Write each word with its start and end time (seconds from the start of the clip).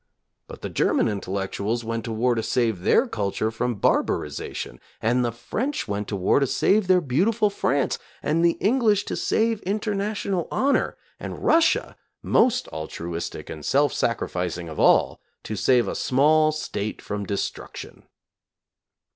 But 0.47 0.63
the 0.63 0.69
German 0.69 1.07
intellectuals 1.07 1.83
went 1.85 2.05
to 2.05 2.11
war 2.11 2.33
to 2.33 2.41
save 2.41 2.81
their 2.81 3.05
culture 3.05 3.51
from 3.51 3.79
barbarization! 3.79 4.79
And 4.99 5.23
the 5.23 5.31
French 5.31 5.87
went 5.87 6.07
to 6.07 6.15
war 6.15 6.39
to 6.39 6.47
save 6.47 6.87
their 6.87 7.01
beautiful 7.01 7.51
France! 7.51 7.99
And 8.23 8.43
the 8.43 8.53
English 8.53 9.05
to 9.05 9.15
save 9.15 9.61
international 9.61 10.47
honor! 10.49 10.97
And 11.19 11.43
Russia, 11.43 11.95
most 12.23 12.67
altruistic 12.69 13.47
and 13.47 13.63
self 13.63 13.93
sacrificing 13.93 14.69
of 14.69 14.79
all, 14.79 15.21
to 15.43 15.55
save 15.55 15.87
a 15.87 15.93
small 15.93 16.51
State 16.51 16.99
from 16.99 17.23
destruction 17.23 18.07